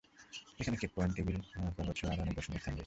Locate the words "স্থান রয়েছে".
2.59-2.79